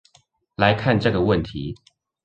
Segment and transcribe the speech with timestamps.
[0.55, 1.75] 來看這個問題